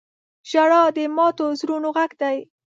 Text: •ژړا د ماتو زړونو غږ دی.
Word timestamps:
•ژړا 0.49 0.81
د 0.95 0.97
ماتو 1.15 1.45
زړونو 1.59 1.87
غږ 1.97 2.11
دی. 2.21 2.37